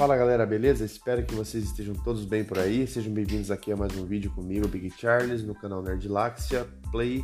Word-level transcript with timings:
Fala 0.00 0.16
galera, 0.16 0.46
beleza? 0.46 0.82
Espero 0.82 1.26
que 1.26 1.34
vocês 1.34 1.62
estejam 1.62 1.94
todos 1.94 2.24
bem 2.24 2.42
por 2.42 2.58
aí. 2.58 2.86
Sejam 2.86 3.12
bem-vindos 3.12 3.50
aqui 3.50 3.70
a 3.70 3.76
mais 3.76 3.94
um 3.98 4.06
vídeo 4.06 4.30
comigo, 4.30 4.66
Big 4.66 4.90
Charles, 4.98 5.44
no 5.44 5.54
canal 5.54 5.82
Nerdlaxia 5.82 6.66
Play. 6.90 7.22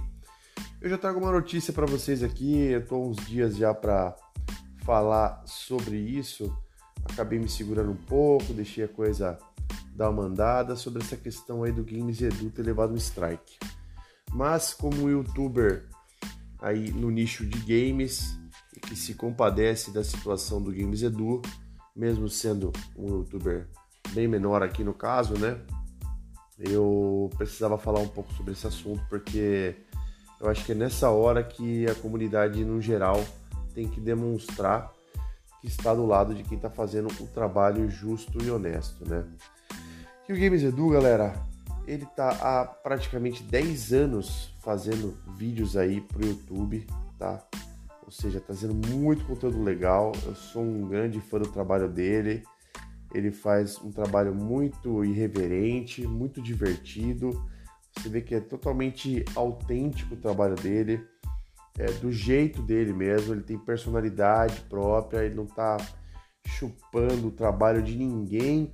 Eu 0.78 0.90
já 0.90 0.98
trago 0.98 1.18
uma 1.18 1.32
notícia 1.32 1.72
para 1.72 1.86
vocês 1.86 2.22
aqui. 2.22 2.54
Eu 2.66 2.84
tô 2.84 3.02
uns 3.02 3.16
dias 3.24 3.56
já 3.56 3.72
para 3.72 4.14
falar 4.84 5.42
sobre 5.46 5.96
isso. 5.96 6.54
Acabei 7.10 7.38
me 7.38 7.48
segurando 7.48 7.92
um 7.92 7.96
pouco, 7.96 8.52
deixei 8.52 8.84
a 8.84 8.88
coisa 8.88 9.38
dar 9.94 10.10
uma 10.10 10.24
andada 10.24 10.76
sobre 10.76 11.02
essa 11.02 11.16
questão 11.16 11.64
aí 11.64 11.72
do 11.72 11.82
Games 11.82 12.20
Edu 12.20 12.50
ter 12.50 12.62
levado 12.62 12.92
um 12.92 12.96
strike. 12.96 13.58
Mas 14.34 14.74
como 14.74 15.08
youtuber 15.08 15.88
aí 16.58 16.90
no 16.90 17.10
nicho 17.10 17.46
de 17.46 17.58
games 17.60 18.38
e 18.76 18.80
que 18.80 18.94
se 18.94 19.14
compadece 19.14 19.92
da 19.92 20.04
situação 20.04 20.60
do 20.60 20.70
Games 20.70 21.00
Edu, 21.00 21.40
mesmo 21.96 22.28
sendo 22.28 22.70
um 22.96 23.08
youtuber 23.08 23.66
bem 24.10 24.28
menor 24.28 24.62
aqui 24.62 24.84
no 24.84 24.92
caso, 24.92 25.34
né? 25.38 25.58
Eu 26.58 27.30
precisava 27.36 27.78
falar 27.78 28.00
um 28.00 28.08
pouco 28.08 28.32
sobre 28.34 28.52
esse 28.52 28.66
assunto 28.66 29.02
porque 29.08 29.74
eu 30.40 30.48
acho 30.48 30.64
que 30.64 30.72
é 30.72 30.74
nessa 30.74 31.10
hora 31.10 31.42
que 31.42 31.86
a 31.88 31.94
comunidade 31.94 32.64
no 32.64 32.80
geral 32.80 33.24
tem 33.74 33.88
que 33.88 34.00
demonstrar 34.00 34.92
que 35.60 35.66
está 35.66 35.94
do 35.94 36.06
lado 36.06 36.34
de 36.34 36.42
quem 36.44 36.56
está 36.56 36.70
fazendo 36.70 37.08
um 37.20 37.26
trabalho 37.26 37.90
justo 37.90 38.42
e 38.42 38.50
honesto, 38.50 39.08
né? 39.08 39.24
E 40.28 40.32
o 40.32 40.38
Games 40.38 40.62
Edu, 40.62 40.90
galera, 40.90 41.34
ele 41.86 42.04
tá 42.16 42.30
há 42.30 42.64
praticamente 42.64 43.42
10 43.42 43.92
anos 43.92 44.54
fazendo 44.62 45.16
vídeos 45.36 45.76
aí 45.76 46.00
pro 46.00 46.26
YouTube, 46.26 46.86
tá? 47.18 47.42
Ou 48.06 48.12
seja, 48.12 48.40
trazendo 48.40 48.74
muito 48.88 49.26
conteúdo 49.26 49.60
legal. 49.60 50.12
Eu 50.24 50.34
sou 50.36 50.62
um 50.62 50.88
grande 50.88 51.20
fã 51.20 51.40
do 51.40 51.48
trabalho 51.48 51.88
dele. 51.88 52.44
Ele 53.12 53.32
faz 53.32 53.78
um 53.82 53.90
trabalho 53.90 54.32
muito 54.32 55.04
irreverente, 55.04 56.06
muito 56.06 56.40
divertido. 56.40 57.30
Você 57.92 58.08
vê 58.08 58.20
que 58.20 58.34
é 58.34 58.40
totalmente 58.40 59.24
autêntico 59.34 60.14
o 60.14 60.18
trabalho 60.18 60.54
dele, 60.54 61.04
é 61.78 61.86
do 61.92 62.12
jeito 62.12 62.62
dele 62.62 62.92
mesmo. 62.92 63.34
Ele 63.34 63.42
tem 63.42 63.58
personalidade 63.58 64.60
própria, 64.68 65.24
ele 65.24 65.34
não 65.34 65.46
tá 65.46 65.76
chupando 66.46 67.28
o 67.28 67.32
trabalho 67.32 67.82
de 67.82 67.96
ninguém 67.96 68.72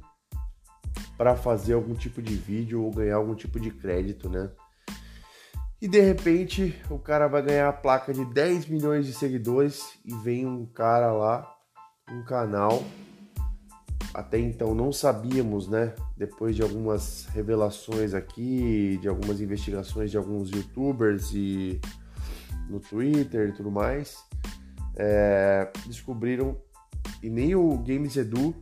para 1.16 1.34
fazer 1.36 1.72
algum 1.72 1.94
tipo 1.94 2.20
de 2.20 2.34
vídeo 2.34 2.82
ou 2.82 2.90
ganhar 2.90 3.16
algum 3.16 3.34
tipo 3.34 3.58
de 3.58 3.70
crédito, 3.70 4.28
né? 4.28 4.50
E 5.82 5.88
de 5.88 6.00
repente 6.00 6.80
o 6.88 6.96
cara 6.96 7.26
vai 7.26 7.42
ganhar 7.42 7.68
a 7.68 7.72
placa 7.72 8.14
de 8.14 8.24
10 8.24 8.66
milhões 8.66 9.04
de 9.04 9.12
seguidores 9.12 9.98
e 10.04 10.14
vem 10.14 10.46
um 10.46 10.64
cara 10.64 11.10
lá, 11.10 11.56
um 12.08 12.22
canal. 12.22 12.84
Até 14.14 14.38
então 14.38 14.76
não 14.76 14.92
sabíamos, 14.92 15.66
né? 15.66 15.92
Depois 16.16 16.54
de 16.54 16.62
algumas 16.62 17.26
revelações 17.34 18.14
aqui, 18.14 18.96
de 19.02 19.08
algumas 19.08 19.40
investigações 19.40 20.12
de 20.12 20.16
alguns 20.16 20.52
youtubers 20.52 21.32
e 21.34 21.80
no 22.70 22.78
Twitter 22.78 23.48
e 23.48 23.52
tudo 23.52 23.72
mais, 23.72 24.18
é, 24.94 25.68
descobriram 25.86 26.56
e 27.20 27.28
nem 27.28 27.56
o 27.56 27.76
Games 27.78 28.16
Edu 28.16 28.54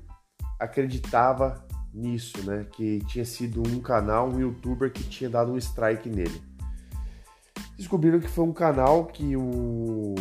acreditava 0.59 1.63
nisso, 1.93 2.43
né? 2.47 2.65
Que 2.73 3.01
tinha 3.01 3.27
sido 3.27 3.63
um 3.69 3.79
canal, 3.79 4.31
um 4.31 4.41
youtuber 4.41 4.91
que 4.91 5.05
tinha 5.05 5.29
dado 5.29 5.53
um 5.53 5.59
strike 5.59 6.09
nele 6.09 6.49
descobriram 7.81 8.21
que 8.21 8.29
foi 8.29 8.45
um 8.45 8.53
canal 8.53 9.07
que 9.07 9.35
o 9.37 10.15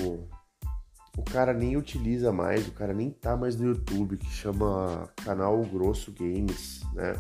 o 1.18 1.24
cara 1.24 1.54
nem 1.54 1.76
utiliza 1.76 2.32
mais, 2.32 2.66
o 2.66 2.72
cara 2.72 2.94
nem 2.94 3.12
tá 3.12 3.36
mais 3.36 3.58
no 3.58 3.68
YouTube, 3.68 4.16
que 4.16 4.30
chama 4.32 5.10
Canal 5.18 5.62
Grosso 5.66 6.14
Games, 6.14 6.82
né? 6.94 7.16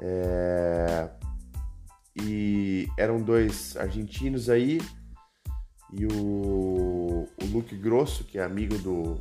É... 0.00 1.08
E 2.20 2.88
eram 2.98 3.22
dois 3.22 3.76
argentinos 3.76 4.50
aí, 4.50 4.80
e 5.92 6.04
o, 6.06 7.28
o 7.40 7.46
Luke 7.52 7.76
Grosso, 7.76 8.24
que 8.24 8.38
é 8.38 8.42
amigo 8.42 8.76
do, 8.78 9.20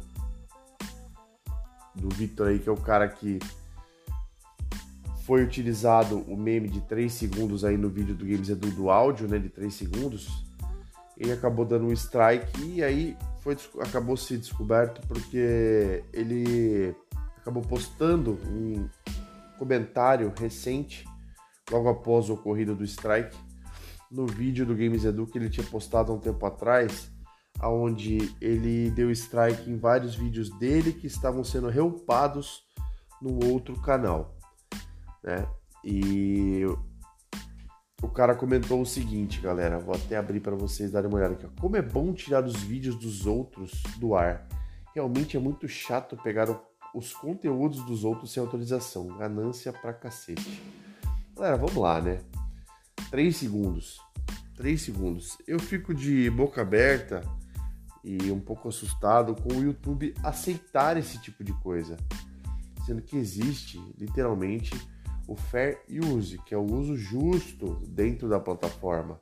do 1.93 2.09
Victor 2.15 2.47
aí, 2.47 2.57
que 2.57 2.67
é 2.67 2.71
o 2.71 2.81
cara 2.81 3.07
que 3.07 3.37
foi 5.27 5.43
utilizado 5.43 6.19
o 6.21 6.37
meme 6.37 6.69
de 6.69 6.79
3 6.79 7.11
segundos 7.11 7.65
aí 7.65 7.77
no 7.77 7.89
vídeo 7.89 8.15
do 8.15 8.23
Games 8.23 8.47
Edu 8.47 8.71
do 8.71 8.89
áudio, 8.89 9.27
né, 9.27 9.37
de 9.37 9.49
3 9.49 9.73
segundos. 9.73 10.45
Ele 11.17 11.33
acabou 11.33 11.65
dando 11.65 11.87
um 11.87 11.91
strike 11.91 12.61
e 12.63 12.81
aí 12.81 13.17
foi, 13.41 13.57
acabou 13.81 14.15
se 14.15 14.37
descoberto 14.37 15.05
porque 15.05 16.01
ele 16.13 16.95
acabou 17.35 17.61
postando 17.61 18.39
um 18.47 18.87
comentário 19.59 20.33
recente, 20.39 21.05
logo 21.69 21.89
após 21.89 22.29
o 22.29 22.35
ocorrido 22.35 22.73
do 22.73 22.85
strike, 22.85 23.37
no 24.09 24.25
vídeo 24.25 24.65
do 24.65 24.73
Games 24.73 25.03
Edu 25.03 25.27
que 25.27 25.37
ele 25.37 25.49
tinha 25.49 25.67
postado 25.67 26.13
há 26.13 26.15
um 26.15 26.19
tempo 26.19 26.45
atrás, 26.45 27.11
onde 27.61 28.33
ele 28.39 28.89
deu 28.91 29.11
strike 29.11 29.69
em 29.69 29.77
vários 29.77 30.15
vídeos 30.15 30.49
dele 30.57 30.93
que 30.93 31.07
estavam 31.07 31.43
sendo 31.43 31.67
reupados 31.67 32.61
no 33.21 33.45
outro 33.51 33.75
canal 33.81 34.36
né? 35.23 35.47
E 35.83 36.63
o 38.01 38.07
cara 38.07 38.35
comentou 38.35 38.81
o 38.81 38.85
seguinte, 38.85 39.41
galera, 39.41 39.79
vou 39.79 39.95
até 39.95 40.17
abrir 40.17 40.39
para 40.39 40.55
vocês 40.55 40.91
darem 40.91 41.09
uma 41.09 41.17
olhada 41.17 41.33
aqui. 41.33 41.47
Como 41.59 41.75
é 41.75 41.81
bom 41.81 42.13
tirar 42.13 42.43
os 42.43 42.55
vídeos 42.55 42.95
dos 42.95 43.25
outros 43.25 43.81
do 43.97 44.15
ar. 44.15 44.47
Realmente 44.93 45.35
é 45.35 45.39
muito 45.39 45.67
chato 45.67 46.17
pegar 46.17 46.47
os 46.93 47.13
conteúdos 47.13 47.83
dos 47.85 48.03
outros 48.03 48.31
sem 48.31 48.41
autorização. 48.41 49.07
Ganância 49.17 49.73
pra 49.73 49.93
cacete. 49.93 50.61
Galera, 51.35 51.57
vamos 51.57 51.75
lá, 51.75 52.01
né? 52.01 52.19
Três 53.09 53.37
segundos. 53.37 53.99
Três 54.55 54.81
segundos. 54.81 55.37
Eu 55.47 55.59
fico 55.59 55.93
de 55.93 56.29
boca 56.29 56.61
aberta 56.61 57.21
e 58.03 58.31
um 58.31 58.39
pouco 58.39 58.69
assustado 58.69 59.35
com 59.35 59.53
o 59.53 59.63
YouTube 59.63 60.13
aceitar 60.23 60.97
esse 60.97 61.19
tipo 61.19 61.43
de 61.43 61.53
coisa. 61.61 61.97
Sendo 62.85 63.01
que 63.01 63.17
existe, 63.17 63.77
literalmente, 63.97 64.71
o 65.27 65.35
fair 65.35 65.81
use, 65.89 66.37
que 66.39 66.53
é 66.53 66.57
o 66.57 66.63
uso 66.63 66.95
justo 66.95 67.77
dentro 67.87 68.29
da 68.29 68.39
plataforma. 68.39 69.19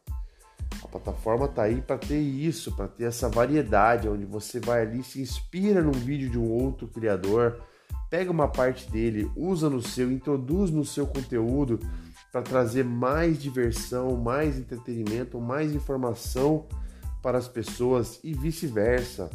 A 0.83 0.87
plataforma 0.87 1.45
está 1.45 1.63
aí 1.63 1.81
para 1.81 1.97
ter 1.97 2.19
isso, 2.19 2.75
para 2.75 2.87
ter 2.87 3.05
essa 3.05 3.27
variedade, 3.27 4.07
onde 4.07 4.25
você 4.25 4.59
vai 4.59 4.83
ali, 4.83 5.03
se 5.03 5.21
inspira 5.21 5.81
num 5.81 5.91
vídeo 5.91 6.29
de 6.29 6.37
um 6.37 6.51
outro 6.51 6.87
criador, 6.87 7.61
pega 8.09 8.31
uma 8.31 8.47
parte 8.47 8.89
dele, 8.91 9.29
usa 9.35 9.69
no 9.69 9.81
seu, 9.81 10.11
introduz 10.11 10.69
no 10.69 10.85
seu 10.85 11.07
conteúdo 11.07 11.79
para 12.31 12.41
trazer 12.41 12.83
mais 12.83 13.41
diversão, 13.41 14.15
mais 14.17 14.59
entretenimento, 14.59 15.39
mais 15.39 15.73
informação 15.73 16.67
para 17.21 17.37
as 17.37 17.47
pessoas 17.47 18.19
e 18.23 18.33
vice-versa. 18.33 19.29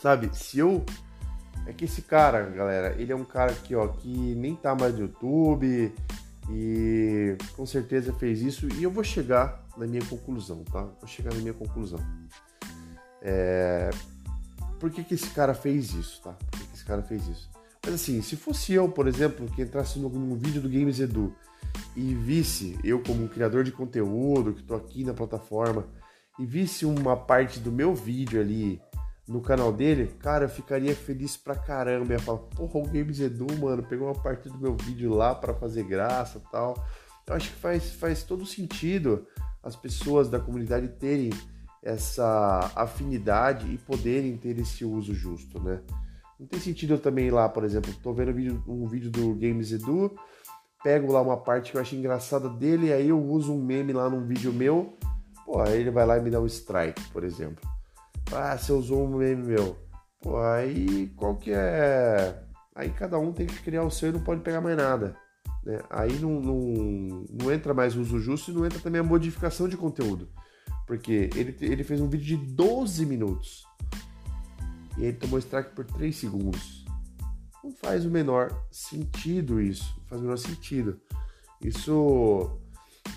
Sabe, 0.00 0.30
se 0.36 0.58
eu 0.58 0.84
é 1.66 1.72
que 1.72 1.84
esse 1.84 2.02
cara, 2.02 2.42
galera, 2.50 2.94
ele 3.00 3.12
é 3.12 3.16
um 3.16 3.24
cara 3.24 3.52
aqui, 3.52 3.74
ó, 3.74 3.88
que 3.88 4.34
nem 4.34 4.54
tá 4.54 4.74
mais 4.74 4.94
no 4.94 5.02
YouTube 5.02 5.92
e 6.50 7.36
com 7.56 7.64
certeza 7.64 8.12
fez 8.12 8.42
isso 8.42 8.68
e 8.74 8.82
eu 8.82 8.90
vou 8.90 9.02
chegar 9.02 9.64
na 9.76 9.86
minha 9.86 10.04
conclusão, 10.04 10.62
tá? 10.64 10.82
Vou 10.82 11.06
chegar 11.06 11.32
na 11.32 11.40
minha 11.40 11.54
conclusão. 11.54 11.98
É... 13.22 13.90
Por 14.78 14.90
que, 14.90 15.02
que 15.02 15.14
esse 15.14 15.30
cara 15.30 15.54
fez 15.54 15.94
isso, 15.94 16.20
tá? 16.22 16.32
Por 16.32 16.60
que, 16.60 16.66
que 16.66 16.74
esse 16.74 16.84
cara 16.84 17.02
fez 17.02 17.26
isso? 17.26 17.50
Mas 17.84 17.94
assim, 17.94 18.20
se 18.20 18.36
fosse 18.36 18.72
eu, 18.72 18.88
por 18.88 19.06
exemplo, 19.06 19.46
que 19.48 19.62
entrasse 19.62 19.98
num 19.98 20.34
vídeo 20.36 20.60
do 20.60 20.68
Games 20.68 21.00
Edu 21.00 21.34
e 21.96 22.14
visse 22.14 22.78
eu 22.84 23.02
como 23.02 23.24
um 23.24 23.28
criador 23.28 23.64
de 23.64 23.72
conteúdo, 23.72 24.52
que 24.52 24.62
tô 24.62 24.74
aqui 24.74 25.04
na 25.04 25.14
plataforma, 25.14 25.86
e 26.38 26.44
visse 26.44 26.84
uma 26.84 27.16
parte 27.16 27.60
do 27.60 27.72
meu 27.72 27.94
vídeo 27.94 28.40
ali 28.40 28.80
no 29.26 29.40
canal 29.40 29.72
dele, 29.72 30.14
cara, 30.20 30.44
eu 30.44 30.48
ficaria 30.48 30.94
feliz 30.94 31.36
pra 31.36 31.56
caramba. 31.56 32.12
Ia 32.12 32.18
falar, 32.18 32.38
porra, 32.38 32.80
o 32.80 32.88
Games 32.88 33.20
Edu, 33.20 33.46
mano, 33.58 33.82
pegou 33.82 34.06
uma 34.06 34.20
parte 34.20 34.48
do 34.48 34.58
meu 34.58 34.76
vídeo 34.76 35.14
lá 35.14 35.34
para 35.34 35.54
fazer 35.54 35.84
graça 35.84 36.40
tal. 36.52 36.74
Eu 37.26 37.34
acho 37.34 37.50
que 37.50 37.56
faz, 37.56 37.92
faz 37.92 38.22
todo 38.22 38.44
sentido 38.44 39.26
as 39.62 39.74
pessoas 39.74 40.28
da 40.28 40.38
comunidade 40.38 40.88
terem 40.88 41.30
essa 41.82 42.70
afinidade 42.76 43.72
e 43.72 43.78
poderem 43.78 44.36
ter 44.36 44.58
esse 44.58 44.84
uso 44.84 45.14
justo, 45.14 45.58
né? 45.62 45.80
Não 46.38 46.46
tem 46.46 46.60
sentido 46.60 46.94
eu 46.94 46.98
também 46.98 47.26
ir 47.26 47.30
lá, 47.30 47.48
por 47.48 47.64
exemplo, 47.64 47.92
tô 48.02 48.12
vendo 48.12 48.30
um 48.30 48.34
vídeo, 48.34 48.62
um 48.66 48.86
vídeo 48.86 49.10
do 49.10 49.34
Games 49.34 49.72
Edu, 49.72 50.14
pego 50.82 51.12
lá 51.12 51.22
uma 51.22 51.36
parte 51.36 51.70
que 51.70 51.78
eu 51.78 51.80
achei 51.80 51.98
engraçada 51.98 52.48
dele, 52.48 52.92
aí 52.92 53.08
eu 53.08 53.22
uso 53.22 53.54
um 53.54 53.62
meme 53.62 53.92
lá 53.92 54.10
num 54.10 54.26
vídeo 54.26 54.52
meu, 54.52 54.98
pô, 55.46 55.60
aí 55.60 55.80
ele 55.80 55.90
vai 55.90 56.04
lá 56.04 56.18
e 56.18 56.22
me 56.22 56.30
dá 56.30 56.40
um 56.40 56.46
strike, 56.46 57.02
por 57.10 57.24
exemplo. 57.24 57.73
Ah, 58.32 58.56
você 58.56 58.72
usou 58.72 59.04
um 59.04 59.16
meme 59.16 59.44
meu. 59.44 59.76
Pô, 60.20 60.38
aí 60.38 61.08
qual 61.16 61.36
que 61.36 61.52
é. 61.52 62.42
Aí 62.74 62.90
cada 62.90 63.18
um 63.18 63.32
tem 63.32 63.46
que 63.46 63.62
criar 63.62 63.84
o 63.84 63.90
seu 63.90 64.08
e 64.08 64.12
não 64.12 64.20
pode 64.20 64.40
pegar 64.40 64.60
mais 64.60 64.76
nada. 64.76 65.16
Né? 65.64 65.80
Aí 65.90 66.18
não, 66.18 66.40
não, 66.40 67.24
não 67.30 67.52
entra 67.52 67.72
mais 67.72 67.96
o 67.96 68.00
uso 68.00 68.18
justo 68.18 68.50
e 68.50 68.54
não 68.54 68.66
entra 68.66 68.78
também 68.80 69.00
a 69.00 69.04
modificação 69.04 69.68
de 69.68 69.76
conteúdo. 69.76 70.28
Porque 70.86 71.30
ele, 71.34 71.56
ele 71.60 71.84
fez 71.84 72.00
um 72.00 72.08
vídeo 72.08 72.38
de 72.38 72.46
12 72.52 73.06
minutos. 73.06 73.64
E 74.98 75.04
ele 75.04 75.16
tomou 75.16 75.38
strike 75.38 75.74
por 75.74 75.84
3 75.84 76.14
segundos. 76.14 76.84
Não 77.62 77.72
faz 77.72 78.04
o 78.04 78.10
menor 78.10 78.66
sentido 78.70 79.60
isso, 79.60 79.94
não 79.98 80.06
faz 80.06 80.20
o 80.20 80.24
menor 80.24 80.36
sentido. 80.36 81.00
Isso 81.62 82.60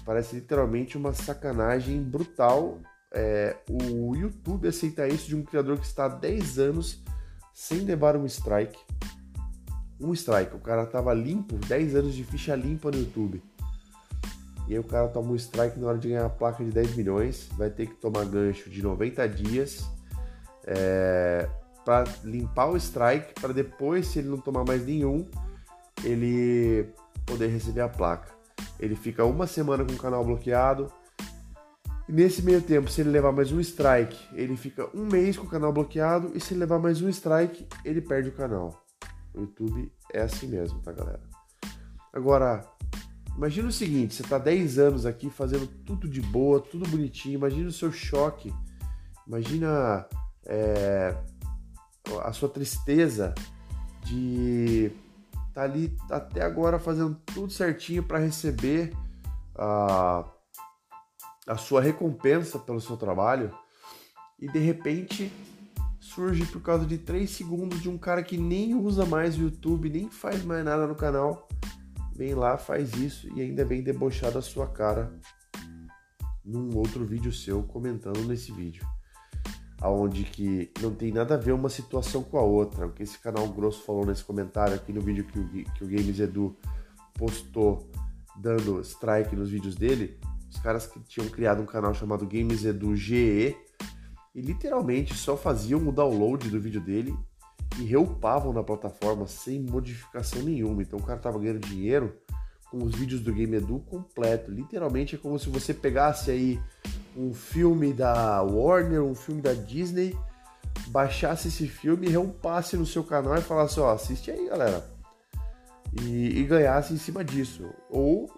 parece 0.06 0.36
literalmente 0.36 0.98
uma 0.98 1.14
sacanagem 1.14 2.02
brutal. 2.02 2.80
É, 3.12 3.56
o 3.70 4.16
YouTube 4.16 4.68
aceitar 4.68 5.08
isso 5.08 5.28
de 5.28 5.36
um 5.36 5.44
criador 5.44 5.78
que 5.80 5.86
está 5.86 6.06
há 6.06 6.10
10 6.10 6.60
anos 6.60 7.04
sem 7.54 7.80
levar 7.80 8.16
um 8.16 8.26
strike. 8.26 8.80
Um 10.00 10.14
strike, 10.14 10.56
o 10.56 10.60
cara 10.60 10.86
tava 10.86 11.14
limpo, 11.14 11.56
10 11.56 11.96
anos 11.96 12.14
de 12.14 12.24
ficha 12.24 12.56
limpa 12.56 12.92
no 12.92 13.00
YouTube. 13.00 13.42
E 14.68 14.74
aí 14.74 14.80
o 14.80 14.84
cara 14.84 15.08
toma 15.08 15.32
um 15.32 15.36
strike 15.36 15.80
na 15.80 15.88
hora 15.88 15.98
de 15.98 16.10
ganhar 16.10 16.26
a 16.26 16.30
placa 16.30 16.64
de 16.64 16.72
10 16.72 16.96
milhões, 16.96 17.50
vai 17.58 17.70
ter 17.70 17.88
que 17.88 17.96
tomar 17.96 18.26
gancho 18.26 18.70
de 18.70 18.84
90 18.84 19.28
dias 19.30 19.88
é, 20.68 21.50
para 21.86 22.04
limpar 22.24 22.70
o 22.70 22.76
strike, 22.76 23.34
para 23.40 23.54
depois, 23.54 24.08
se 24.08 24.20
ele 24.20 24.28
não 24.28 24.38
tomar 24.38 24.66
mais 24.66 24.86
nenhum, 24.86 25.26
ele 26.04 26.90
poder 27.26 27.48
receber 27.48 27.82
a 27.82 27.90
placa. 27.90 28.30
Ele 28.78 28.96
fica 28.96 29.24
uma 29.24 29.48
semana 29.48 29.86
com 29.86 29.94
o 29.94 29.98
canal 29.98 30.24
bloqueado. 30.24 30.92
Nesse 32.08 32.42
meio 32.42 32.62
tempo, 32.62 32.90
se 32.90 33.02
ele 33.02 33.10
levar 33.10 33.34
mais 33.34 33.52
um 33.52 33.60
strike, 33.60 34.18
ele 34.34 34.56
fica 34.56 34.90
um 34.96 35.06
mês 35.06 35.38
com 35.38 35.46
o 35.46 35.50
canal 35.50 35.74
bloqueado. 35.74 36.32
E 36.34 36.40
se 36.40 36.54
ele 36.54 36.62
levar 36.62 36.80
mais 36.80 37.02
um 37.02 37.10
strike, 37.10 37.68
ele 37.84 38.00
perde 38.00 38.30
o 38.30 38.34
canal. 38.34 38.82
O 39.34 39.42
YouTube 39.42 39.92
é 40.14 40.22
assim 40.22 40.48
mesmo, 40.48 40.80
tá, 40.80 40.94
galera? 40.94 41.22
Agora, 42.14 42.66
imagina 43.36 43.68
o 43.68 43.74
seguinte: 43.74 44.16
você 44.16 44.24
tá 44.24 44.38
10 44.38 44.80
anos 44.80 45.06
aqui 45.06 45.30
fazendo 45.30 45.68
tudo 45.68 46.08
de 46.08 46.22
boa, 46.22 46.62
tudo 46.62 46.88
bonitinho. 46.90 47.36
Imagina 47.36 47.68
o 47.68 47.74
seu 47.74 47.92
choque. 47.92 48.54
Imagina 49.28 50.08
é, 50.46 51.14
a 52.24 52.32
sua 52.32 52.48
tristeza 52.48 53.36
de 54.06 54.92
tá 55.54 55.64
ali 55.64 55.98
até 56.10 56.42
agora 56.42 56.80
fazendo 56.80 57.16
tudo 57.34 57.52
certinho 57.52 58.02
para 58.02 58.20
receber 58.20 58.94
a, 59.56 60.24
a 61.48 61.58
sua 61.58 61.82
recompensa 61.82 62.60
pelo 62.60 62.82
seu 62.82 62.98
trabalho 62.98 63.52
e 64.40 64.52
de 64.52 64.60
repente 64.60 65.32
surge 66.00 66.46
por 66.46 66.62
causa 66.62 66.86
de 66.86 66.98
3 66.98 67.30
segundos 67.30 67.82
de 67.82 67.90
um 67.90 67.98
cara 67.98 68.22
que 68.22 68.38
nem 68.38 68.76
usa 68.76 69.06
mais 69.06 69.38
o 69.38 69.42
YouTube, 69.42 69.90
nem 69.90 70.10
faz 70.10 70.44
mais 70.44 70.64
nada 70.64 70.86
no 70.86 70.96
canal, 70.96 71.48
vem 72.16 72.36
lá, 72.36 72.58
faz 72.58 72.94
isso 72.94 73.28
e 73.36 73.42
ainda 73.42 73.66
vem 73.66 73.82
debochar 73.82 74.32
da 74.32 74.42
sua 74.42 74.68
cara 74.68 75.20
num 76.44 76.76
outro 76.76 77.06
vídeo 77.06 77.32
seu 77.32 77.64
comentando 77.64 78.24
nesse 78.26 78.52
vídeo 78.52 78.86
aonde 79.82 80.24
que 80.24 80.72
não 80.82 80.94
tem 80.94 81.12
nada 81.12 81.36
a 81.36 81.38
ver 81.38 81.52
uma 81.52 81.70
situação 81.70 82.24
com 82.24 82.38
a 82.38 82.42
outra. 82.42 82.88
O 82.88 82.92
que 82.92 83.04
esse 83.04 83.18
canal 83.20 83.48
grosso 83.50 83.84
falou 83.84 84.06
nesse 84.06 84.24
comentário 84.24 84.76
aqui 84.76 84.92
no 84.92 85.02
vídeo 85.02 85.26
que 85.26 85.40
o, 85.40 85.48
que 85.48 85.84
o 85.84 85.88
Games 85.88 86.20
Edu 86.20 86.56
postou 87.14 87.90
dando 88.36 88.82
strike 88.82 89.36
nos 89.36 89.50
vídeos 89.50 89.76
dele, 89.76 90.20
os 90.58 90.64
caras 90.64 90.88
que 90.88 91.00
tinham 91.02 91.30
criado 91.30 91.62
um 91.62 91.66
canal 91.66 91.94
chamado 91.94 92.26
Games 92.26 92.66
Edu 92.66 92.96
GE 92.96 93.56
e 94.34 94.42
literalmente 94.42 95.14
só 95.14 95.38
faziam 95.38 95.88
o 95.88 95.92
download 95.92 96.50
do 96.50 96.60
vídeo 96.60 96.82
dele 96.82 97.16
e 97.80 97.84
reupavam 97.84 98.52
na 98.52 98.64
plataforma 98.64 99.28
sem 99.28 99.62
modificação 99.62 100.42
nenhuma. 100.42 100.82
Então 100.82 100.98
o 100.98 101.04
cara 101.04 101.20
tava 101.20 101.38
ganhando 101.38 101.60
dinheiro 101.60 102.18
com 102.72 102.84
os 102.84 102.96
vídeos 102.96 103.22
do 103.22 103.32
Game 103.32 103.56
Edu 103.56 103.80
completo. 103.80 104.52
Literalmente 104.52 105.16
é 105.16 105.18
como 105.20 105.38
se 105.38 105.48
você 105.48 105.76
pegasse 105.76 106.32
aí 106.32 106.60
um 107.16 107.34
filme 107.34 107.94
da 107.94 108.42
Warner, 108.42 109.04
um 109.04 109.16
filme 109.16 109.42
da 109.42 109.54
Disney, 109.54 110.18
baixasse 110.88 111.50
esse 111.50 111.68
filme, 111.68 112.10
reupasse 112.10 112.76
no 112.76 112.86
seu 112.86 113.04
canal 113.04 113.36
e 113.36 113.42
falasse, 113.42 113.80
ó, 113.80 113.92
assiste 113.94 114.32
aí, 114.32 114.48
galera. 114.48 114.97
E, 116.02 116.40
e 116.40 116.44
ganhasse 116.44 116.94
em 116.94 116.98
cima 116.98 117.24
disso. 117.24 117.70
Ou, 117.90 118.30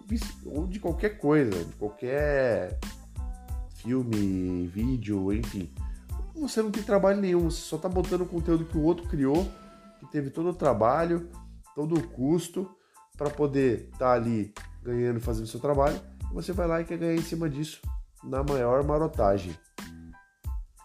ou 0.46 0.66
de 0.66 0.78
qualquer 0.78 1.18
coisa, 1.18 1.64
de 1.64 1.72
qualquer 1.74 2.78
filme, 3.76 4.66
vídeo, 4.68 5.32
enfim. 5.32 5.72
Você 6.34 6.62
não 6.62 6.70
tem 6.70 6.82
trabalho 6.82 7.20
nenhum, 7.20 7.50
você 7.50 7.60
só 7.60 7.76
tá 7.76 7.88
botando 7.88 8.22
o 8.22 8.26
conteúdo 8.26 8.64
que 8.64 8.78
o 8.78 8.82
outro 8.82 9.06
criou, 9.08 9.46
que 9.98 10.06
teve 10.06 10.30
todo 10.30 10.50
o 10.50 10.54
trabalho, 10.54 11.28
todo 11.74 11.96
o 11.96 12.08
custo 12.08 12.68
para 13.16 13.28
poder 13.28 13.90
estar 13.92 13.98
tá 13.98 14.12
ali 14.12 14.54
ganhando, 14.82 15.20
fazendo 15.20 15.46
seu 15.46 15.60
trabalho. 15.60 16.00
Você 16.32 16.52
vai 16.52 16.66
lá 16.66 16.80
e 16.80 16.84
quer 16.84 16.96
ganhar 16.96 17.14
em 17.14 17.22
cima 17.22 17.48
disso 17.48 17.80
na 18.22 18.42
maior 18.42 18.84
marotagem. 18.84 19.54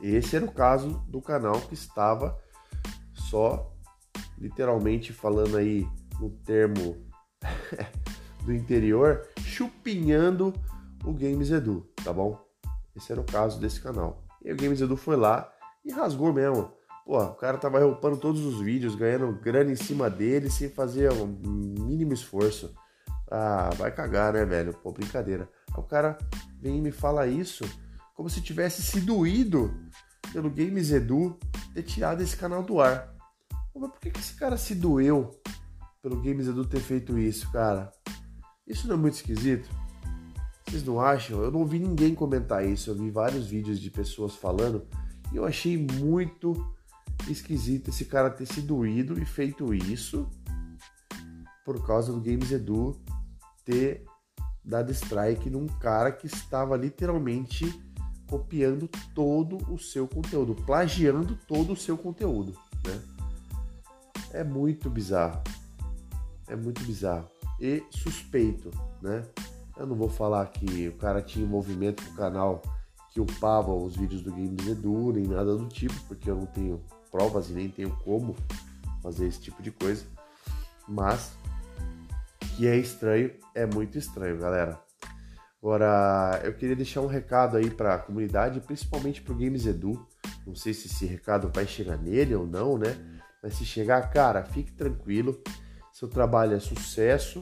Esse 0.01 0.36
era 0.36 0.45
o 0.45 0.51
caso 0.51 1.01
do 1.07 1.22
canal 1.22 1.60
que 1.62 1.74
estava 1.74 2.38
só 3.13 3.72
literalmente 4.38 5.13
falando 5.13 5.57
aí 5.57 5.88
no 6.19 6.29
termo 6.29 6.97
do 8.44 8.53
interior, 8.53 9.27
chupinhando 9.39 10.53
o 11.03 11.13
Games 11.13 11.51
Edu, 11.51 11.88
tá 12.03 12.12
bom? 12.12 12.44
Esse 12.95 13.12
era 13.12 13.21
o 13.21 13.25
caso 13.25 13.59
desse 13.59 13.81
canal. 13.81 14.23
E 14.44 14.51
o 14.51 14.56
Games 14.56 14.81
Edu 14.81 14.95
foi 14.95 15.15
lá 15.15 15.51
e 15.83 15.91
rasgou 15.91 16.31
mesmo. 16.31 16.71
Pô, 17.06 17.21
o 17.23 17.35
cara 17.35 17.57
tava 17.57 17.79
reupando 17.79 18.17
todos 18.17 18.44
os 18.44 18.59
vídeos, 18.59 18.95
ganhando 18.95 19.31
grana 19.33 19.71
em 19.71 19.75
cima 19.75 20.09
dele 20.09 20.50
sem 20.50 20.69
fazer 20.69 21.12
um 21.12 21.27
mínimo 21.27 22.13
esforço. 22.13 22.73
Ah, 23.29 23.69
vai 23.75 23.91
cagar, 23.91 24.33
né, 24.33 24.45
velho? 24.45 24.73
Pô, 24.73 24.91
brincadeira. 24.91 25.50
O 25.77 25.83
cara 25.83 26.17
vem 26.59 26.77
e 26.77 26.81
me 26.81 26.91
fala 26.91 27.27
isso 27.27 27.63
como 28.15 28.29
se 28.29 28.41
tivesse 28.41 28.81
se 28.81 29.01
doído 29.01 29.71
pelo 30.31 30.50
Games 30.50 30.91
Edu 30.91 31.38
ter 31.73 31.83
tirado 31.83 32.21
esse 32.21 32.35
canal 32.35 32.63
do 32.63 32.79
ar. 32.79 33.13
Mas 33.75 33.91
por 33.91 34.00
que, 34.00 34.09
que 34.09 34.19
esse 34.19 34.33
cara 34.35 34.57
se 34.57 34.73
doeu 34.73 35.31
pelo 36.05 36.21
Games 36.21 36.47
Edu 36.47 36.63
ter 36.63 36.81
feito 36.81 37.17
isso, 37.17 37.51
cara? 37.51 37.91
Isso 38.67 38.87
não 38.87 38.93
é 38.93 38.97
muito 38.99 39.15
esquisito? 39.15 39.67
Vocês 40.63 40.83
não 40.83 41.01
acham? 41.01 41.41
Eu 41.41 41.49
não 41.49 41.65
vi 41.65 41.79
ninguém 41.79 42.13
comentar 42.13 42.63
isso. 42.63 42.91
Eu 42.91 42.95
vi 42.95 43.09
vários 43.09 43.47
vídeos 43.47 43.79
de 43.79 43.89
pessoas 43.89 44.35
falando 44.35 44.85
e 45.33 45.35
eu 45.35 45.43
achei 45.43 45.75
muito 45.75 46.53
esquisito 47.27 47.89
esse 47.89 48.05
cara 48.05 48.29
ter 48.29 48.45
se 48.45 48.61
doído 48.61 49.19
e 49.19 49.25
feito 49.25 49.73
isso 49.73 50.29
por 51.65 51.83
causa 51.83 52.13
do 52.13 52.21
Games 52.21 52.51
Edu 52.51 53.01
ter 53.63 54.05
dado 54.63 54.91
strike 54.91 55.49
num 55.49 55.65
cara 55.65 56.11
que 56.11 56.27
estava 56.27 56.77
literalmente 56.77 57.81
copiando 58.29 58.88
todo 59.15 59.57
o 59.74 59.79
seu 59.79 60.07
conteúdo, 60.07 60.53
plagiando 60.53 61.35
todo 61.47 61.74
o 61.74 61.75
seu 61.75 61.97
conteúdo, 61.97 62.55
né? 62.85 63.01
É 64.31 64.43
muito 64.43 64.88
bizarro. 64.88 65.41
É 66.47 66.55
muito 66.55 66.83
bizarro. 66.83 67.29
E 67.59 67.83
suspeito, 67.89 68.71
né? 69.01 69.23
Eu 69.77 69.85
não 69.85 69.95
vou 69.95 70.09
falar 70.09 70.45
que 70.47 70.87
o 70.87 70.97
cara 70.97 71.21
tinha 71.21 71.45
envolvimento 71.45 72.03
com 72.03 72.11
o 72.11 72.15
canal 72.15 72.61
que 73.11 73.19
upava 73.19 73.73
os 73.73 73.95
vídeos 73.95 74.21
do 74.21 74.31
Games 74.31 74.67
Edu, 74.67 75.13
nem 75.13 75.25
nada 75.25 75.55
do 75.55 75.67
tipo, 75.67 75.95
porque 76.07 76.29
eu 76.29 76.35
não 76.35 76.45
tenho 76.45 76.83
provas 77.09 77.49
e 77.49 77.53
nem 77.53 77.69
tenho 77.69 77.91
como 78.03 78.35
fazer 79.01 79.27
esse 79.27 79.39
tipo 79.39 79.63
de 79.63 79.71
coisa. 79.71 80.05
Mas 80.87 81.33
que 82.55 82.67
é 82.67 82.77
estranho, 82.77 83.31
é 83.53 83.65
muito 83.65 83.97
estranho, 83.97 84.37
galera. 84.37 84.79
Agora, 85.61 86.41
eu 86.43 86.53
queria 86.53 86.75
deixar 86.75 87.01
um 87.01 87.07
recado 87.07 87.57
aí 87.57 87.69
para 87.69 87.95
a 87.95 87.99
comunidade, 87.99 88.59
principalmente 88.59 89.21
para 89.21 89.33
o 89.33 89.37
Games 89.37 89.65
Edu. 89.65 90.05
Não 90.45 90.55
sei 90.55 90.73
se 90.73 90.87
esse 90.87 91.05
recado 91.05 91.49
vai 91.53 91.65
chegar 91.65 91.97
nele 91.97 92.35
ou 92.35 92.45
não, 92.45 92.77
né? 92.77 92.95
Mas 93.41 93.55
se 93.55 93.65
chegar, 93.65 94.01
cara, 94.11 94.43
fique 94.43 94.71
tranquilo. 94.71 95.41
Seu 95.95 96.09
trabalho 96.09 96.53
é 96.53 96.59
sucesso. 96.59 97.41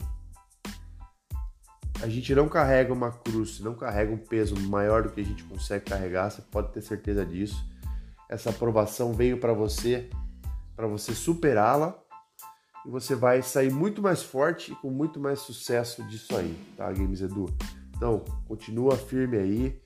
A 2.04 2.08
gente 2.08 2.36
não 2.36 2.48
carrega 2.48 2.94
uma 2.94 3.12
cruz, 3.12 3.60
não 3.60 3.74
carrega 3.74 4.14
um 4.14 4.18
peso 4.18 4.56
maior 4.70 5.02
do 5.02 5.10
que 5.10 5.22
a 5.22 5.26
gente 5.26 5.44
consegue 5.46 5.86
carregar, 5.86 6.30
você 6.30 6.44
pode 6.44 6.72
ter 6.72 6.84
certeza 6.84 7.26
disso. 7.26 7.68
Essa 8.30 8.52
aprovação 8.52 9.12
veio 9.12 9.40
para 9.40 9.54
você, 9.54 10.08
para 10.76 10.86
você 10.86 11.16
superá-la 11.16 12.00
e 12.86 12.92
você 12.92 13.16
vai 13.16 13.42
sair 13.42 13.74
muito 13.74 14.04
mais 14.04 14.22
forte 14.22 14.72
e 14.72 14.76
com 14.76 14.92
muito 14.92 15.20
mais 15.20 15.40
sucesso 15.40 16.04
disso 16.04 16.38
aí, 16.38 16.56
tá, 16.78 16.92
Games 16.92 17.22
Edu? 17.22 17.48
Então, 17.98 18.20
continua 18.48 18.96
firme 18.96 19.36
aí, 19.36 19.82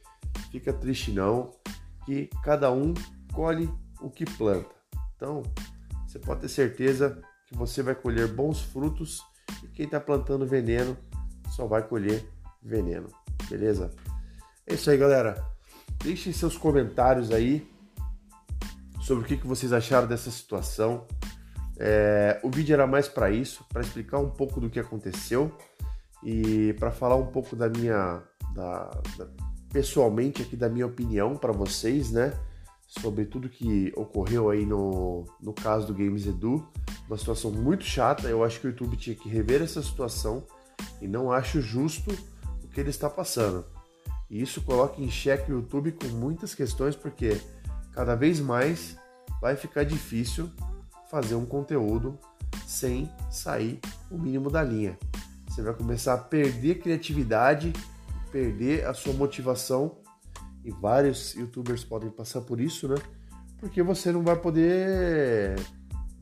fica 0.52 0.74
triste 0.74 1.14
não, 1.14 1.52
que 2.06 2.30
cada 2.44 2.70
um 2.70 2.94
colhe 3.32 3.70
o 4.02 4.10
que 4.10 4.26
planta. 4.26 4.76
Então, 5.16 5.42
você 6.06 6.20
pode 6.20 6.42
ter 6.42 6.50
certeza 6.50 7.24
que 7.48 7.56
você 7.56 7.82
vai 7.82 7.96
colher 7.96 8.28
bons 8.28 8.62
frutos 8.62 9.22
e 9.64 9.68
quem 9.68 9.86
está 9.86 10.00
plantando 10.00 10.46
veneno 10.46 10.98
só 11.56 11.66
vai 11.66 11.82
colher 11.82 12.28
veneno, 12.62 13.08
beleza? 13.50 13.92
É 14.66 14.74
isso 14.74 14.90
aí, 14.90 14.98
galera. 14.98 15.46
Deixem 16.04 16.34
seus 16.34 16.58
comentários 16.58 17.32
aí 17.32 17.68
sobre 19.02 19.24
o 19.24 19.28
que, 19.28 19.48
vocês 19.48 19.72
acharam 19.72 20.08
dessa 20.08 20.30
situação. 20.30 21.08
É, 21.80 22.40
o 22.44 22.50
vídeo 22.52 22.74
era 22.74 22.86
mais 22.86 23.08
para 23.08 23.32
isso, 23.32 23.64
para 23.70 23.82
explicar 23.82 24.20
um 24.20 24.30
pouco 24.30 24.60
do 24.60 24.70
que 24.70 24.80
aconteceu 24.80 25.56
e 26.24 26.74
para 26.74 26.92
falar 26.92 27.16
um 27.16 27.28
pouco 27.28 27.56
da 27.56 27.70
minha, 27.70 28.22
da, 28.54 28.90
da, 29.18 29.28
pessoalmente 29.72 30.42
aqui 30.42 30.58
da 30.58 30.68
minha 30.68 30.86
opinião 30.86 31.38
para 31.38 31.54
vocês, 31.54 32.12
né? 32.12 32.34
Sobre 32.88 33.26
tudo 33.26 33.50
que 33.50 33.92
ocorreu 33.96 34.50
aí 34.50 34.66
no, 34.66 35.26
no 35.42 35.54
caso 35.54 35.88
do 35.88 35.94
Games 35.94 36.26
Edu. 36.26 36.66
Uma 37.08 37.18
situação 37.18 37.52
muito 37.52 37.84
chata. 37.84 38.28
Eu 38.28 38.44
acho 38.44 38.62
que 38.62 38.68
o 38.68 38.70
YouTube 38.70 38.96
tinha 38.96 39.16
que 39.16 39.28
rever 39.28 39.62
essa 39.62 39.84
situação 39.84 40.46
e 41.02 41.08
não 41.08 41.32
acho 41.32 41.62
justo 41.62 42.12
o 42.64 42.68
que 42.70 42.80
ele 42.80 42.90
está 42.90 43.10
passando. 43.10 43.66
E 44.30 44.42
isso 44.42 44.62
coloca 44.62 45.02
em 45.02 45.10
xeque 45.10 45.52
o 45.52 45.56
YouTube 45.56 45.92
com 45.92 46.08
muitas 46.08 46.56
questões, 46.56 46.96
porque 46.96 47.40
cada 47.92 48.16
vez 48.16 48.40
mais 48.40 48.98
vai 49.42 49.56
ficar 49.56 49.84
difícil 49.84 50.50
fazer 51.10 51.36
um 51.36 51.46
conteúdo 51.46 52.18
sem 52.66 53.10
sair 53.30 53.80
o 54.10 54.18
mínimo 54.18 54.50
da 54.50 54.64
linha. 54.64 54.98
Você 55.48 55.62
vai 55.62 55.74
começar 55.74 56.14
a 56.14 56.18
perder 56.18 56.80
criatividade, 56.80 57.74
perder 58.32 58.86
a 58.86 58.94
sua 58.94 59.14
motivação 59.14 59.98
e 60.68 60.72
vários 60.72 61.34
youtubers 61.34 61.86
podem 61.86 62.10
passar 62.10 62.42
por 62.42 62.60
isso, 62.60 62.90
né? 62.90 62.98
Porque 63.58 63.82
você 63.82 64.12
não 64.12 64.22
vai 64.22 64.36
poder 64.36 65.56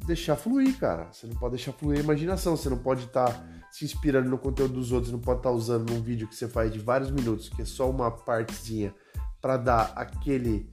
deixar 0.06 0.36
fluir, 0.36 0.78
cara. 0.78 1.12
Você 1.12 1.26
não 1.26 1.36
pode 1.36 1.56
deixar 1.56 1.74
fluir 1.74 2.00
a 2.00 2.04
imaginação, 2.04 2.56
você 2.56 2.70
não 2.70 2.78
pode 2.78 3.06
estar 3.06 3.26
tá 3.26 3.44
se 3.72 3.84
inspirando 3.84 4.30
no 4.30 4.38
conteúdo 4.38 4.76
dos 4.76 4.92
outros, 4.92 5.12
não 5.12 5.20
pode 5.20 5.40
estar 5.40 5.50
tá 5.50 5.56
usando 5.56 5.90
num 5.90 6.00
vídeo 6.00 6.28
que 6.28 6.36
você 6.36 6.48
faz 6.48 6.72
de 6.72 6.78
vários 6.78 7.10
minutos, 7.10 7.50
que 7.50 7.64
é 7.64 7.66
só 7.66 7.90
uma 7.90 8.12
partezinha, 8.12 8.94
para 9.42 9.58
dar 9.58 9.94
aquele 9.96 10.70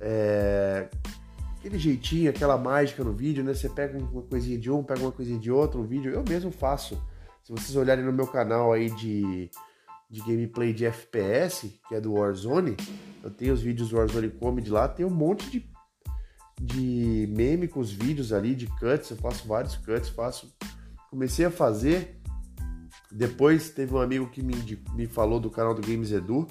é, 0.00 0.88
aquele 1.58 1.78
jeitinho, 1.78 2.30
aquela 2.30 2.56
mágica 2.56 3.02
no 3.02 3.12
vídeo, 3.12 3.42
né? 3.42 3.52
Você 3.52 3.68
pega 3.68 3.98
uma 3.98 4.22
coisinha 4.22 4.56
de 4.56 4.70
um, 4.70 4.84
pega 4.84 5.00
uma 5.00 5.12
coisinha 5.12 5.38
de 5.38 5.50
outro, 5.50 5.80
um 5.80 5.84
vídeo. 5.84 6.12
Eu 6.12 6.22
mesmo 6.26 6.52
faço. 6.52 6.94
Se 7.42 7.50
vocês 7.50 7.74
olharem 7.74 8.04
no 8.04 8.12
meu 8.12 8.28
canal 8.28 8.72
aí 8.72 8.88
de, 8.90 9.50
de 10.10 10.20
gameplay 10.20 10.72
de 10.72 10.84
FPS, 10.84 11.72
que 11.88 11.94
é 11.94 12.00
do 12.00 12.14
Warzone, 12.14 12.76
eu 13.22 13.30
tenho 13.30 13.54
os 13.54 13.62
vídeos 13.62 13.90
do 13.90 13.96
Warzone 13.96 14.30
Comedy 14.30 14.70
lá, 14.70 14.88
tem 14.88 15.06
um 15.06 15.10
monte 15.10 15.48
de, 15.50 15.70
de 16.60 17.28
meme 17.30 17.68
com 17.68 17.78
os 17.78 17.92
vídeos 17.92 18.32
ali, 18.32 18.54
de 18.54 18.66
cuts. 18.66 19.10
Eu 19.10 19.16
faço 19.18 19.46
vários 19.46 19.76
cuts, 19.76 20.08
faço. 20.08 20.52
Comecei 21.10 21.44
a 21.44 21.50
fazer. 21.50 22.20
Depois 23.12 23.70
teve 23.70 23.94
um 23.94 23.98
amigo 23.98 24.28
que 24.28 24.42
me, 24.42 24.54
me 24.94 25.06
falou 25.06 25.38
do 25.38 25.50
canal 25.50 25.74
do 25.74 25.82
Games 25.82 26.10
Edu. 26.10 26.46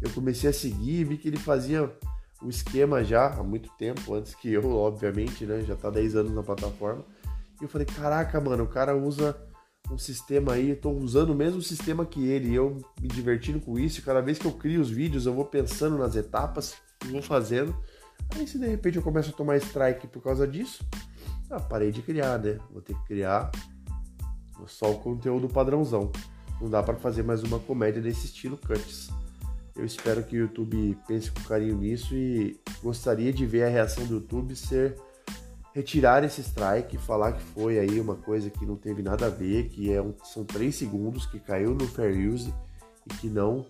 Eu 0.00 0.10
comecei 0.10 0.50
a 0.50 0.52
seguir 0.52 1.00
e 1.00 1.04
vi 1.04 1.16
que 1.16 1.28
ele 1.28 1.38
fazia 1.38 1.90
o 2.42 2.48
esquema 2.48 3.04
já 3.04 3.28
há 3.28 3.42
muito 3.42 3.70
tempo, 3.78 4.14
antes 4.14 4.34
que 4.34 4.52
eu, 4.52 4.68
obviamente, 4.74 5.46
né? 5.46 5.62
Já 5.62 5.76
tá 5.76 5.90
10 5.90 6.16
anos 6.16 6.34
na 6.34 6.42
plataforma. 6.42 7.04
E 7.60 7.64
eu 7.64 7.68
falei, 7.68 7.86
caraca, 7.86 8.40
mano, 8.40 8.64
o 8.64 8.68
cara 8.68 8.96
usa 8.96 9.36
um 9.90 9.98
sistema 9.98 10.54
aí, 10.54 10.74
tô 10.74 10.90
usando 10.90 11.30
o 11.30 11.34
mesmo 11.34 11.60
sistema 11.60 12.06
que 12.06 12.26
ele, 12.26 12.54
eu 12.54 12.78
me 13.00 13.08
divertindo 13.08 13.60
com 13.60 13.78
isso. 13.78 14.02
Cada 14.02 14.20
vez 14.20 14.38
que 14.38 14.46
eu 14.46 14.52
crio 14.52 14.80
os 14.80 14.90
vídeos, 14.90 15.26
eu 15.26 15.34
vou 15.34 15.44
pensando 15.44 15.98
nas 15.98 16.16
etapas 16.16 16.76
vou 17.10 17.22
fazendo. 17.22 17.74
Aí 18.34 18.46
se 18.46 18.58
de 18.58 18.66
repente 18.66 18.96
eu 18.96 19.02
começo 19.02 19.30
a 19.30 19.32
tomar 19.32 19.56
strike 19.56 20.06
por 20.06 20.22
causa 20.22 20.46
disso, 20.46 20.84
ah, 21.50 21.60
parei 21.60 21.90
de 21.90 22.02
criar, 22.02 22.38
né? 22.38 22.58
Vou 22.70 22.80
ter 22.80 22.94
que 22.94 23.04
criar 23.04 23.50
só 24.66 24.90
o 24.90 24.98
conteúdo 24.98 25.48
padrãozão. 25.48 26.10
Não 26.60 26.70
dá 26.70 26.82
para 26.82 26.94
fazer 26.94 27.22
mais 27.22 27.42
uma 27.42 27.58
comédia 27.58 28.00
desse 28.00 28.26
estilo 28.26 28.56
cuts. 28.56 29.10
Eu 29.74 29.84
espero 29.84 30.22
que 30.22 30.36
o 30.36 30.40
YouTube 30.40 30.96
pense 31.08 31.30
com 31.30 31.40
carinho 31.42 31.76
nisso 31.76 32.14
e 32.14 32.60
gostaria 32.82 33.32
de 33.32 33.44
ver 33.44 33.64
a 33.64 33.68
reação 33.68 34.06
do 34.06 34.14
YouTube 34.14 34.54
ser 34.54 34.96
retirar 35.74 36.22
esse 36.24 36.40
strike, 36.40 36.98
falar 36.98 37.32
que 37.32 37.42
foi 37.42 37.78
aí 37.78 38.00
uma 38.00 38.14
coisa 38.14 38.50
que 38.50 38.66
não 38.66 38.76
teve 38.76 39.02
nada 39.02 39.26
a 39.26 39.30
ver, 39.30 39.68
que 39.68 39.92
é 39.92 40.00
um, 40.00 40.14
são 40.24 40.44
3 40.44 40.74
segundos 40.74 41.26
que 41.26 41.40
caiu 41.40 41.74
no 41.74 41.86
fair 41.86 42.30
use 42.30 42.52
e 43.06 43.14
que 43.14 43.28
não 43.28 43.66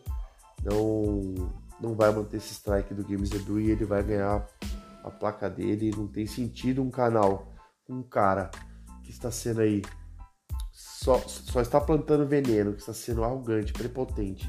não 0.63 1.35
não 1.81 1.95
vai 1.95 2.13
manter 2.13 2.37
esse 2.37 2.53
strike 2.53 2.95
do 2.95 3.03
Games 3.03 3.33
Edu 3.33 3.61
e 3.61 3.71
ele 3.71 3.85
vai 3.85 4.03
ganhar 4.03 4.47
a 5.03 5.11
placa 5.11 5.51
dele. 5.51 5.91
Não 5.97 6.07
tem 6.07 6.27
sentido 6.27 6.81
um 6.81 6.91
canal 6.91 7.53
com 7.85 7.95
um 7.95 8.03
cara 8.03 8.51
que 9.03 9.11
está 9.11 9.31
sendo 9.31 9.61
aí 9.61 9.83
só, 10.71 11.19
só 11.19 11.61
está 11.61 11.81
plantando 11.81 12.27
veneno, 12.27 12.73
que 12.73 12.81
está 12.81 12.95
sendo 12.95 13.25
arrogante, 13.25 13.73
prepotente 13.73 14.49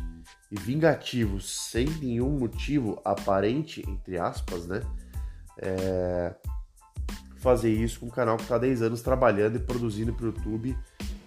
e 0.52 0.60
vingativo 0.60 1.42
sem 1.42 1.86
nenhum 1.86 2.38
motivo 2.38 3.02
aparente, 3.04 3.84
entre 3.90 4.20
aspas, 4.20 4.68
né? 4.68 4.82
É... 5.58 6.36
Fazer 7.44 7.72
isso 7.72 8.00
com 8.00 8.06
um 8.06 8.10
canal 8.10 8.38
que 8.38 8.44
está 8.44 8.56
há 8.56 8.60
10 8.60 8.84
anos 8.84 9.02
trabalhando 9.02 9.58
e 9.58 9.60
produzindo 9.60 10.14
para 10.14 10.24
o 10.24 10.28
YouTube 10.28 10.78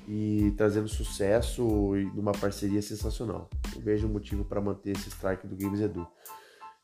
e 0.08 0.50
trazendo 0.56 0.88
sucesso 0.88 1.94
e 1.94 2.06
numa 2.06 2.32
parceria 2.32 2.80
sensacional. 2.80 3.50
Não 3.74 3.82
vejo 3.82 4.08
motivo 4.08 4.42
para 4.42 4.58
manter 4.58 4.92
esse 4.92 5.10
strike 5.10 5.46
do 5.46 5.54
Games 5.54 5.78
Edu. 5.78 6.08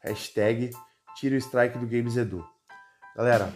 Hashtag 0.00 0.70
tira 1.16 1.34
o 1.34 1.38
strike 1.38 1.78
do 1.78 1.86
Games 1.86 2.18
Edu. 2.18 2.44
Galera, 3.16 3.50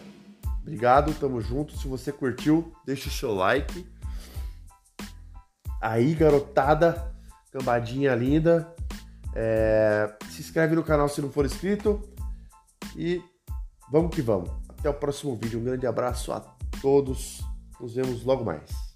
obrigado, 0.63 1.13
tamo 1.19 1.39
junto. 1.39 1.77
Se 1.77 1.87
você 1.87 2.11
curtiu, 2.11 2.73
deixa 2.83 3.07
o 3.07 3.11
seu 3.11 3.35
like. 3.35 3.87
Aí, 5.79 6.15
garotada, 6.15 7.13
cambadinha 7.51 8.15
linda. 8.15 8.73
É, 9.35 10.11
se 10.31 10.41
inscreve 10.41 10.73
no 10.73 10.83
canal 10.83 11.07
se 11.07 11.21
não 11.21 11.29
for 11.29 11.45
inscrito. 11.45 12.01
E 12.95 13.21
vamos 13.91 14.15
que 14.15 14.23
vamos. 14.23 14.66
Até 14.79 14.89
o 14.89 14.93
próximo 14.93 15.35
vídeo. 15.35 15.59
Um 15.59 15.63
grande 15.63 15.87
abraço 15.87 16.31
a 16.31 16.39
todos. 16.81 17.41
Nos 17.79 17.95
vemos 17.95 18.23
logo 18.23 18.43
mais. 18.43 18.86